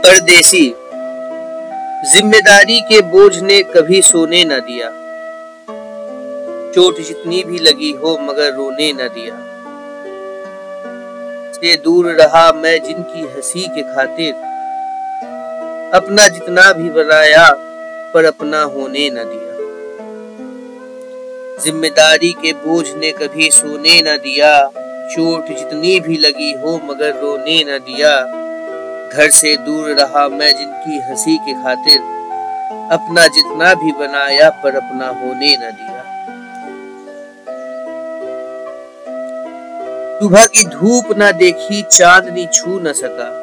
परदेसी। 0.00 0.74
ज़िम्मेदारी 2.12 2.80
के 2.80 3.00
बोझ 3.00 3.38
ने 3.38 3.62
कभी 3.62 4.02
सोने 4.02 4.44
न 4.44 4.48
दिया। 4.48 4.90
चोट 6.74 7.00
जितनी 7.00 7.44
भी 7.44 7.58
लगी 7.58 7.92
हो, 7.92 8.18
मगर 8.22 8.54
रोने 8.54 8.92
न 8.92 8.96
दिया। 8.96 9.46
से 11.54 11.76
दूर 11.76 12.06
रहा 12.12 12.52
मैं 12.52 12.82
जिनकी 12.84 13.20
हँसी 13.20 13.62
के 13.62 13.82
खातिर। 13.82 14.34
अपना 15.94 16.28
जितना 16.28 16.72
भी 16.72 16.90
बनाया, 16.90 17.50
पर 18.14 18.24
अपना 18.24 18.62
होने 18.62 19.10
न 19.10 19.14
दिया। 19.14 19.50
ज़िम्मेदारी 21.64 22.32
के 22.32 22.52
बोझ 22.52 22.90
ने 22.90 23.12
कभी 23.12 23.50
सोने 23.50 24.02
न 24.02 24.16
दिया। 24.16 24.70
चोट 25.12 25.46
जितनी 25.48 26.00
भी 26.00 26.16
लगी 26.16 26.52
हो, 26.52 26.80
मगर 26.84 27.10
रोने 27.10 27.64
न 27.64 27.78
दिया। 27.78 28.39
घर 29.12 29.30
से 29.30 29.56
दूर 29.56 29.88
रहा 29.88 30.28
मैं 30.28 30.56
जिनकी 30.56 30.98
हँसी 30.98 31.36
के 31.38 31.52
खातिर 31.52 32.00
अपना 32.92 33.26
जितना 33.26 33.74
भी 33.74 33.92
बनाया 33.92 34.50
पर 34.50 34.76
अपना 34.76 35.08
होने 35.08 35.56
न 35.56 35.60
दिया। 35.60 36.00
सुबह 40.20 40.46
की 40.46 40.64
धूप 40.64 41.04
न 41.18 41.32
देखी, 41.32 41.82
चांदनी 41.82 42.46
छू 42.46 42.80
न 42.80 42.92
सका। 42.92 43.40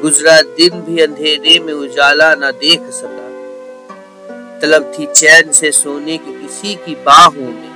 गुजरा 0.00 0.40
दिन 0.40 0.80
भी 0.80 1.02
अंधेरे 1.02 1.58
में 1.58 1.72
उजाला 1.72 2.34
न 2.34 2.40
देख 2.40 2.80
सका। 2.80 3.30
तलब 4.60 4.92
थी 4.98 5.06
चैन 5.06 5.52
से 5.52 5.70
सोने 5.72 6.16
की 6.16 6.42
किसी 6.42 6.74
की 6.74 6.94
बाहों 6.94 7.52
में, 7.52 7.70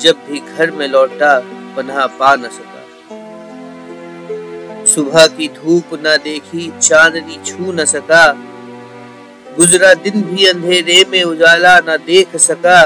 जब 0.00 0.16
भी 0.30 0.40
घर 0.40 0.70
में 0.70 0.88
लौटा, 0.88 1.40
पनाह 1.76 2.06
पा 2.06 2.34
न 2.34 2.42
सका। 2.42 2.75
सुबह 4.96 5.26
की 5.26 5.48
धूप 5.48 5.84
न 5.94 6.16
देखी, 6.24 6.72
चांदनी 6.82 7.38
छू 7.46 7.72
न 7.72 7.84
सका। 7.84 8.32
गुजरा 9.56 9.94
दिन 9.94 10.22
भी 10.22 10.46
अंधेरे 10.46 11.04
में 11.10 11.22
उजाला 11.22 11.78
न 11.78 11.96
देख 12.06 12.36
सका। 12.36 12.82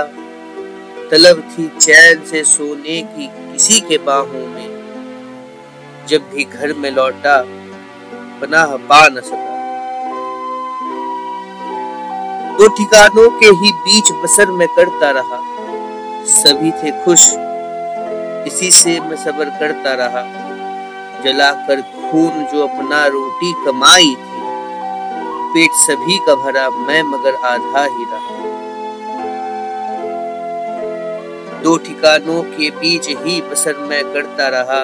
तलब 1.11 1.43
थी 1.53 1.67
चैन 1.81 2.25
से 2.25 2.45
सोने 2.45 3.03
की 3.03 3.27
किसी 3.53 3.81
के 3.81 3.99
बाहों 3.99 4.47
में। 4.47 4.67
जब 6.09 6.31
भी 6.35 6.45
घर 6.45 6.73
में 6.73 6.91
लौटा, 6.91 7.45
पनाह 8.41 8.77
पा 8.77 9.09
न 9.09 9.21
सका। 9.21 9.61
दो 12.59 12.69
ठिकानों 12.69 13.31
के 13.31 13.47
ही 13.47 13.73
बीच 13.73 14.13
बसर 14.13 14.47
में 14.47 14.69
करता 14.69 15.11
रहा। 15.11 15.41
सभी 16.27 16.71
थे 16.71 17.05
खुश, 17.05 17.31
इसी 18.47 18.71
से 18.71 19.01
मैं 19.01 19.17
सबर 19.17 19.59
करता 19.61 19.95
रहा। 19.95 20.29
जलाकर 21.25 22.00
खून 22.11 22.45
जो 22.45 22.67
अपना 22.67 23.07
रोटी 23.07 23.53
कमाई 23.67 24.15
थी, 24.15 24.41
पेट 25.53 25.71
सभी 25.71 26.19
का 26.19 26.35
भरा, 26.35 26.69
मैं 26.71 27.03
मगर 27.03 27.35
आधा 27.35 27.83
ही 27.85 28.05
रहा। 28.05 28.39
दो 31.63 31.77
ठिकानों 31.77 32.43
के 32.43 32.71
बीच 32.71 33.09
ही 33.09 33.41
बसर 33.43 33.77
मैं 33.79 34.03
करता 34.13 34.49
रहा, 34.49 34.81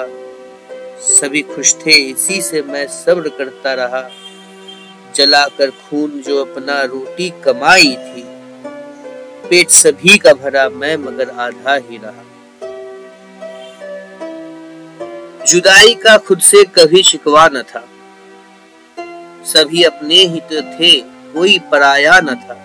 सभी 1.00 1.42
खुश 1.42 1.74
थे, 1.76 1.92
इसी 1.92 2.40
से 2.42 2.62
मैं 2.62 2.86
सब्र 2.88 3.28
करता 3.28 3.74
रहा। 3.74 4.08
जलाकर 5.14 5.70
खून 5.70 6.20
जो 6.20 6.44
अपना 6.44 6.82
रोटी 6.84 7.30
कमाई 7.44 7.96
थी, 7.96 8.24
पेट 9.48 9.70
सभी 9.70 10.18
का 10.18 10.32
भरा, 10.34 10.68
मैं 10.68 10.96
मगर 10.96 11.30
आधा 11.30 11.74
ही 11.90 11.96
रहा। 11.96 12.35
जुदाई 15.46 15.94
का 15.94 16.16
खुद 16.18 16.40
से 16.40 16.64
कभी 16.64 17.02
शिकवा 17.02 17.48
न 17.48 17.62
था। 17.62 17.88
सभी 19.44 19.82
अपने 19.82 20.14
ही 20.14 20.40
तो 20.40 20.60
थे, 20.60 21.00
कोई 21.32 21.58
पराया 21.58 22.20
न 22.20 22.34
था। 22.34 22.56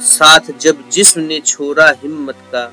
साथ 0.00 0.40
जब 0.60 0.90
जिस्म 0.90 1.20
ने 1.20 1.40
छोड़ा 1.40 1.88
हिम्मत 2.02 2.36
का, 2.54 2.64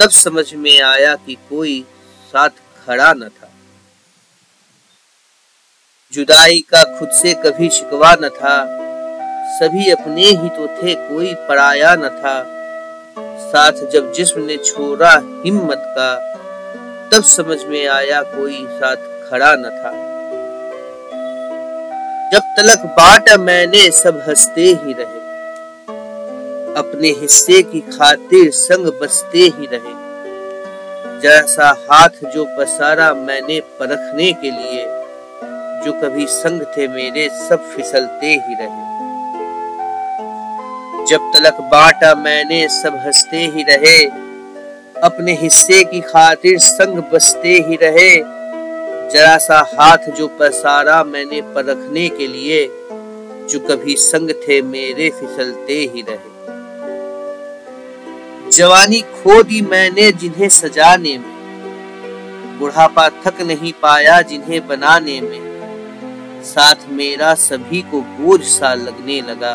तब 0.00 0.10
समझ 0.10 0.54
में 0.54 0.80
आया 0.80 1.14
कि 1.14 1.34
कोई 1.34 1.84
साथ 2.32 2.50
खड़ा 2.86 3.12
न 3.12 3.28
था। 3.28 3.50
जुदाई 6.12 6.60
का 6.60 6.98
खुद 6.98 7.08
से 7.08 7.34
कभी 7.34 7.70
शिकवा 7.70 8.14
न 8.14 8.28
था, 8.28 8.56
सभी 9.58 9.90
अपने 9.90 10.22
ही 10.22 10.48
तो 10.48 10.66
थे, 10.66 10.94
कोई 10.94 11.34
पराया 11.34 11.94
न 11.94 12.08
था। 12.08 12.44
साथ 13.50 13.90
जब 13.90 14.12
जिस्म 14.12 14.40
ने 14.40 14.56
छोड़ा 14.56 15.12
हिम्मत 15.44 15.82
का 15.98 16.34
तब 17.12 17.22
समझ 17.22 17.64
में 17.64 17.88
आया 17.88 18.22
कोई 18.22 18.68
साथ 18.70 18.96
खड़ा 19.30 19.54
न 19.54 19.64
था। 19.64 20.14
जब 22.32 22.40
तलक 22.40 22.78
बाट 22.78 23.32
मैंने, 23.32 23.90
सब 23.90 24.24
हँसते 24.28 24.60
ही 24.60 24.92
रहे। 24.92 25.24
अपने 26.74 27.08
हिस्से 27.08 27.62
की 27.62 27.80
खातिर 27.80 28.50
संग 28.50 28.86
बसते 28.86 29.38
ही 29.38 29.66
रहे। 29.72 30.04
जैसा 31.20 31.86
हाथ 31.90 32.08
जो 32.08 32.44
पसारा 32.44 33.14
मैंने 33.14 33.60
परखने 33.60 34.32
के 34.32 34.50
लिए, 34.50 34.84
जो 35.84 35.92
कभी 35.92 36.26
संग 36.26 36.62
थे 36.62 36.88
मेरे, 36.88 37.48
सब 37.48 37.70
फिसलते 37.70 38.26
ही 38.26 38.54
रहे। 38.54 38.84
जब 41.06 41.30
तलक 41.34 41.54
बाटा 41.54 42.14
मैंने, 42.14 42.68
सब 42.68 42.96
हँसते 42.96 43.36
ही 43.36 43.62
रहे। 43.62 44.23
अपने 44.96 45.32
हिस्से 45.32 45.82
की 45.84 46.00
खातिर 46.00 46.58
संग 46.58 46.98
बसते 47.12 47.52
ही 47.68 47.76
रहे। 47.82 48.16
जरा 49.10 49.36
सा 49.38 49.58
हाथ 49.74 50.10
जो 50.10 50.28
पसारा 50.28 51.02
मैंने 51.04 51.40
परखने 51.54 52.08
के 52.08 52.26
लिए, 52.26 52.66
जो 53.50 53.58
कभी 53.60 53.94
संग 53.96 54.30
थे 54.30 54.60
मेरे 54.62 55.10
फिसलते 55.10 55.78
ही 55.94 56.04
रहे। 56.08 56.32
जवानी 58.50 59.00
खो 59.00 59.42
दी 59.42 59.60
मैंने 59.60 60.10
जिन्हें 60.12 60.48
सजाने 60.48 61.18
में, 61.18 62.58
बुढ़ापा 62.58 63.08
थक 63.08 63.40
नहीं 63.40 63.72
पाया 63.72 64.20
जिन्हें 64.22 64.66
बनाने 64.68 65.20
में। 65.20 66.42
साथ 66.44 66.88
मेरा 66.90 67.34
सभी 67.34 67.82
को 67.82 68.00
बोझ 68.00 68.40
सा 68.42 68.74
लगने 68.74 69.20
लगा, 69.20 69.54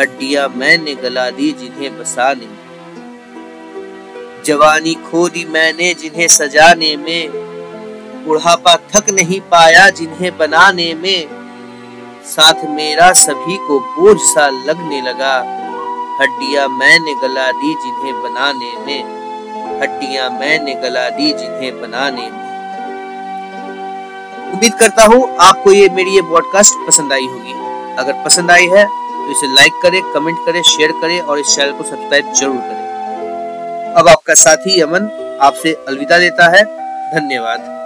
हड्डियाँ 0.00 0.48
मैंने 0.48 0.94
गला 0.94 1.30
दी 1.30 1.52
जिन्हें 1.52 1.98
बसाने 1.98 2.46
में। 2.46 2.73
जवानी 4.46 4.94
खो 5.04 5.28
दी 5.28 5.44
मैंने 5.50 5.92
जिन्हें 5.94 6.26
सजाने 6.30 6.94
में। 6.96 7.22
बुढ़ापा 8.26 8.76
थक 8.90 9.10
नहीं 9.10 9.40
पाया 9.50 9.88
जिन्हें 9.92 10.36
बनाने 10.38 10.92
में। 10.94 11.28
साथ 12.26 12.64
मेरा 12.70 13.12
सभी 13.14 13.56
को 13.66 13.78
बोझ 13.90 14.16
सा 14.20 14.48
लगने 14.66 15.00
लगा। 15.00 15.36
हड्डियाँ 16.20 16.68
मैंने 16.70 17.14
गला 17.22 17.50
दी 17.52 17.74
जिन्हें 17.82 18.22
बनाने 18.22 18.72
में। 18.86 19.80
हड्डियाँ 19.80 20.30
मैंने 20.30 20.74
गला 20.82 21.08
दी 21.10 21.32
जिन्हें 21.32 21.80
बनाने 21.80 22.30
में। 22.30 22.42
उम्मीद 24.52 24.74
करता 24.80 25.04
हूँ 25.04 25.26
आपको 25.40 25.72
ये 25.72 25.88
मेरी 25.94 26.14
ये 26.14 26.22
पॉडकास्ट 26.30 26.86
पसंद 26.86 27.12
आई 27.12 27.26
होगी। 27.26 27.52
अगर 27.98 28.22
पसंद 28.24 28.50
आई 28.50 28.66
है 28.66 28.84
तो 28.86 29.30
इसे 29.32 29.54
लाइक 29.54 29.80
करें 29.82 30.00
कमेंट 30.12 30.38
करें 30.46 30.62
शेयर 30.64 30.92
करें 31.02 31.20
और 31.20 31.38
इस 31.38 31.56
चैनल 31.56 31.72
को 31.72 31.84
सब्सक्राइब 31.84 32.32
ज़रूर 32.32 32.56
करें। 32.58 32.83
अब 33.96 34.08
आपका 34.08 34.34
साथी 34.34 34.80
अमन 34.80 35.08
आपसे 35.40 35.72
अलविदा 35.88 36.18
देता 36.18 36.48
है। 36.48 36.64
धन्यवाद। 37.14 37.83